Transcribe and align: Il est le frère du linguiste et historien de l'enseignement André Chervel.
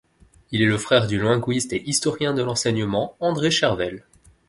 Il 0.51 0.63
est 0.63 0.65
le 0.65 0.79
frère 0.79 1.05
du 1.05 1.21
linguiste 1.21 1.73
et 1.73 1.83
historien 1.87 2.33
de 2.33 2.41
l'enseignement 2.41 3.15
André 3.19 3.51
Chervel. 3.51 4.03